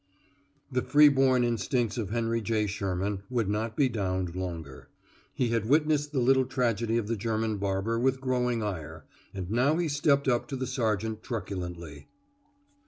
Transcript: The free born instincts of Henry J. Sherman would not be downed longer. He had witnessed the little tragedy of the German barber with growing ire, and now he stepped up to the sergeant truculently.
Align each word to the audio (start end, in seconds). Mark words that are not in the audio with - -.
The 0.71 0.81
free 0.81 1.09
born 1.09 1.43
instincts 1.43 1.95
of 1.95 2.09
Henry 2.09 2.41
J. 2.41 2.65
Sherman 2.65 3.21
would 3.29 3.47
not 3.47 3.77
be 3.77 3.87
downed 3.87 4.35
longer. 4.35 4.89
He 5.31 5.49
had 5.49 5.69
witnessed 5.69 6.11
the 6.11 6.17
little 6.19 6.45
tragedy 6.45 6.97
of 6.97 7.07
the 7.07 7.15
German 7.15 7.57
barber 7.59 7.99
with 7.99 8.19
growing 8.19 8.63
ire, 8.63 9.05
and 9.31 9.51
now 9.51 9.77
he 9.77 9.87
stepped 9.87 10.27
up 10.27 10.47
to 10.47 10.55
the 10.55 10.65
sergeant 10.65 11.21
truculently. 11.21 12.07